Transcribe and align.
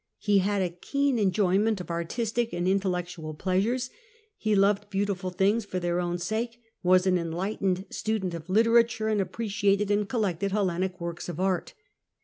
He 0.17 0.39
had 0.39 0.63
a 0.63 0.71
keen 0.71 1.19
enjoyment 1.19 1.79
of 1.79 1.91
artistic 1.91 2.53
and 2.53 2.67
intellectual 2.67 3.35
plea 3.35 3.63
sures: 3.63 3.91
he 4.35 4.55
loved 4.55 4.89
beautiful 4.89 5.29
things 5.29 5.63
for 5.63 5.79
their 5.79 5.99
own 5.99 6.17
sake, 6.17 6.59
was 6.81 7.05
an 7.05 7.19
enlightened 7.19 7.85
student 7.91 8.33
of 8.33 8.49
literature, 8.49 9.09
and 9.09 9.21
appreciated 9.21 9.91
and 9.91 10.09
collected 10.09 10.53
Hellenic 10.53 10.99
works 10.99 11.29
of 11.29 11.39
art. 11.39 11.75